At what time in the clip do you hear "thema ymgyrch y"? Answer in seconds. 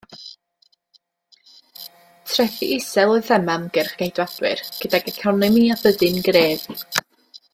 3.29-4.07